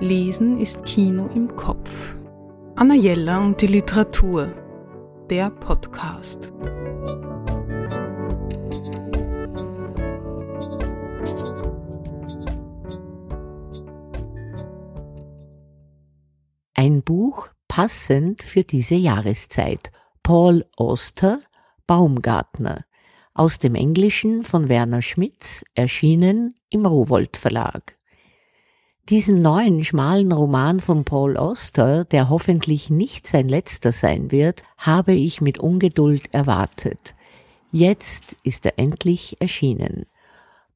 Lesen 0.00 0.58
ist 0.58 0.86
Kino 0.86 1.28
im 1.34 1.54
Kopf. 1.56 2.16
Anna 2.74 2.94
Jella 2.94 3.38
und 3.44 3.60
die 3.60 3.66
Literatur. 3.66 4.50
Der 5.28 5.50
Podcast. 5.50 6.50
Ein 16.72 17.02
Buch 17.02 17.50
passend 17.68 18.42
für 18.42 18.64
diese 18.64 18.94
Jahreszeit. 18.94 19.90
Paul 20.22 20.64
Auster, 20.78 21.40
Baumgartner. 21.86 22.86
Aus 23.34 23.58
dem 23.58 23.74
Englischen 23.74 24.44
von 24.44 24.70
Werner 24.70 25.02
Schmitz, 25.02 25.62
erschienen 25.74 26.54
im 26.70 26.86
Rowold 26.86 27.36
Verlag. 27.36 27.99
Diesen 29.10 29.42
neuen 29.42 29.82
schmalen 29.82 30.30
Roman 30.30 30.78
von 30.78 31.04
Paul 31.04 31.36
Auster, 31.36 32.04
der 32.04 32.28
hoffentlich 32.28 32.90
nicht 32.90 33.26
sein 33.26 33.48
letzter 33.48 33.90
sein 33.90 34.30
wird, 34.30 34.62
habe 34.78 35.14
ich 35.14 35.40
mit 35.40 35.58
Ungeduld 35.58 36.32
erwartet. 36.32 37.16
Jetzt 37.72 38.36
ist 38.44 38.66
er 38.66 38.78
endlich 38.78 39.36
erschienen. 39.40 40.06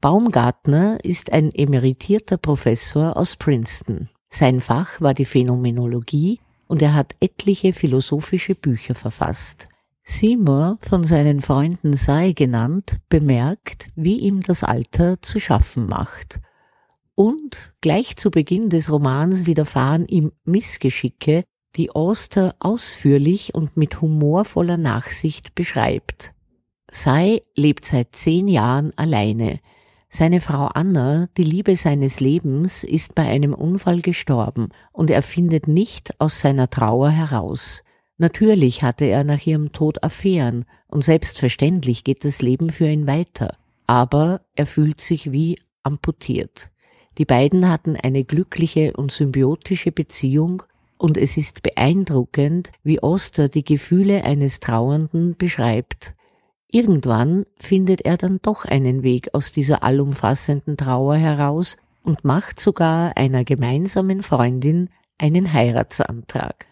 Baumgartner 0.00 0.98
ist 1.04 1.32
ein 1.32 1.52
emeritierter 1.54 2.36
Professor 2.36 3.16
aus 3.16 3.36
Princeton. 3.36 4.08
Sein 4.30 4.60
Fach 4.60 5.00
war 5.00 5.14
die 5.14 5.26
Phänomenologie 5.26 6.40
und 6.66 6.82
er 6.82 6.94
hat 6.94 7.14
etliche 7.20 7.72
philosophische 7.72 8.56
Bücher 8.56 8.96
verfasst. 8.96 9.68
Seymour, 10.02 10.78
von 10.80 11.04
seinen 11.04 11.40
Freunden 11.40 11.96
sei 11.96 12.32
genannt, 12.32 12.96
bemerkt, 13.08 13.90
wie 13.94 14.18
ihm 14.18 14.42
das 14.42 14.64
Alter 14.64 15.22
zu 15.22 15.38
schaffen 15.38 15.86
macht– 15.86 16.40
und 17.14 17.72
gleich 17.80 18.16
zu 18.16 18.30
Beginn 18.30 18.70
des 18.70 18.90
Romans 18.90 19.46
widerfahren 19.46 20.06
ihm 20.06 20.32
Missgeschicke, 20.44 21.44
die 21.76 21.90
Auster 21.90 22.54
ausführlich 22.60 23.54
und 23.54 23.76
mit 23.76 24.00
humorvoller 24.00 24.76
Nachsicht 24.76 25.54
beschreibt. 25.54 26.34
Sei 26.90 27.42
lebt 27.56 27.84
seit 27.84 28.14
zehn 28.14 28.48
Jahren 28.48 28.92
alleine. 28.96 29.60
Seine 30.08 30.40
Frau 30.40 30.66
Anna, 30.66 31.28
die 31.36 31.42
Liebe 31.42 31.74
seines 31.74 32.20
Lebens, 32.20 32.84
ist 32.84 33.16
bei 33.16 33.26
einem 33.26 33.52
Unfall 33.52 34.00
gestorben 34.00 34.68
und 34.92 35.10
er 35.10 35.22
findet 35.22 35.66
nicht 35.66 36.20
aus 36.20 36.40
seiner 36.40 36.70
Trauer 36.70 37.10
heraus. 37.10 37.82
Natürlich 38.16 38.84
hatte 38.84 39.06
er 39.06 39.24
nach 39.24 39.44
ihrem 39.44 39.72
Tod 39.72 40.04
Affären 40.04 40.66
und 40.86 41.04
selbstverständlich 41.04 42.04
geht 42.04 42.24
das 42.24 42.42
Leben 42.42 42.70
für 42.70 42.86
ihn 42.86 43.08
weiter, 43.08 43.56
aber 43.86 44.40
er 44.54 44.66
fühlt 44.66 45.00
sich 45.00 45.32
wie 45.32 45.58
amputiert. 45.82 46.70
Die 47.18 47.24
beiden 47.24 47.68
hatten 47.70 47.96
eine 47.96 48.24
glückliche 48.24 48.92
und 48.94 49.12
symbiotische 49.12 49.92
Beziehung 49.92 50.62
und 50.98 51.16
es 51.16 51.36
ist 51.36 51.62
beeindruckend, 51.62 52.72
wie 52.82 53.02
Oster 53.02 53.48
die 53.48 53.64
Gefühle 53.64 54.24
eines 54.24 54.60
Trauernden 54.60 55.36
beschreibt. 55.36 56.14
Irgendwann 56.70 57.46
findet 57.56 58.00
er 58.00 58.16
dann 58.16 58.40
doch 58.42 58.64
einen 58.64 59.02
Weg 59.02 59.32
aus 59.32 59.52
dieser 59.52 59.84
allumfassenden 59.84 60.76
Trauer 60.76 61.16
heraus 61.16 61.76
und 62.02 62.24
macht 62.24 62.58
sogar 62.58 63.16
einer 63.16 63.44
gemeinsamen 63.44 64.22
Freundin 64.22 64.90
einen 65.18 65.52
Heiratsantrag. 65.52 66.66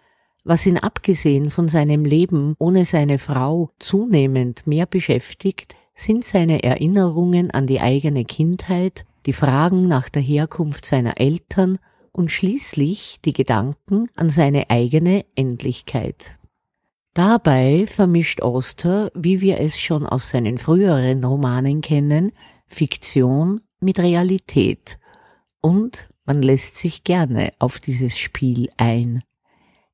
Was 0.45 0.67
ihn 0.67 0.79
abgesehen 0.79 1.51
von 1.51 1.69
seinem 1.69 2.05
Leben 2.05 2.57
ohne 2.59 2.85
seine 2.85 3.19
Frau 3.19 3.70
zunehmend 3.79 4.67
mehr 4.67 4.87
beschäftigt, 4.87 5.77
sind 5.95 6.25
seine 6.25 6.65
Erinnerungen 6.65 7.53
an 7.53 7.69
die 7.69 7.81
eigene 7.81 8.25
Kindheit 8.25 9.05
die 9.27 9.33
Fragen 9.33 9.83
nach 9.83 10.09
der 10.09 10.23
Herkunft 10.23 10.84
seiner 10.84 11.20
Eltern 11.20 11.78
und 12.12 12.31
schließlich 12.31 13.20
die 13.25 13.33
Gedanken 13.33 14.09
an 14.17 14.31
seine 14.31 14.70
eigene 14.70 15.25
Endlichkeit. 15.34 16.39
Dabei 17.14 17.87
vermischt 17.87 18.41
Oster, 18.41 19.11
wie 19.14 19.41
wir 19.41 19.61
es 19.61 19.79
schon 19.79 20.06
aus 20.06 20.31
seinen 20.31 20.58
früheren 20.58 21.23
Romanen 21.24 21.80
kennen, 21.83 22.33
Fiktion 22.67 23.61
mit 23.80 23.98
Realität 23.98 24.98
und 25.61 26.08
man 26.24 26.41
lässt 26.42 26.77
sich 26.77 27.05
gerne 27.05 27.51
auf 27.58 27.80
dieses 27.80 28.18
Spiel 28.18 28.70
ein. 28.77 29.23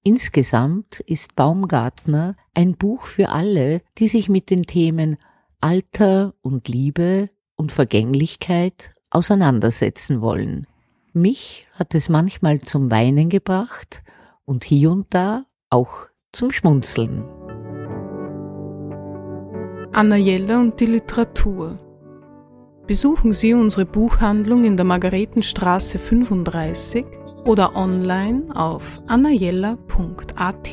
Insgesamt 0.02 1.00
ist 1.00 1.34
Baumgartner 1.34 2.36
ein 2.54 2.76
Buch 2.76 3.06
für 3.06 3.30
alle, 3.30 3.82
die 3.98 4.08
sich 4.08 4.28
mit 4.28 4.50
den 4.50 4.64
Themen 4.64 5.16
Alter 5.60 6.34
und 6.40 6.68
Liebe 6.68 7.30
und 7.56 7.72
Vergänglichkeit 7.72 8.90
auseinandersetzen 9.10 10.20
wollen. 10.20 10.66
Mich 11.12 11.66
hat 11.74 11.94
es 11.94 12.08
manchmal 12.08 12.60
zum 12.60 12.90
Weinen 12.90 13.28
gebracht 13.28 14.02
und 14.44 14.64
hier 14.64 14.90
und 14.90 15.06
da 15.14 15.44
auch 15.70 16.08
zum 16.32 16.52
Schmunzeln. 16.52 17.24
Anna 19.92 20.16
Jella 20.16 20.60
und 20.60 20.78
die 20.80 20.86
Literatur. 20.86 21.78
Besuchen 22.86 23.32
Sie 23.34 23.52
unsere 23.52 23.84
Buchhandlung 23.84 24.64
in 24.64 24.76
der 24.76 24.84
Margaretenstraße 24.84 25.98
35 25.98 27.04
oder 27.44 27.74
online 27.76 28.44
auf 28.54 29.02
annajella.at. 29.08 30.68